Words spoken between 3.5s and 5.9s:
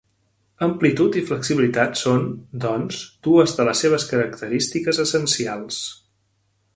de les seves característiques essencials.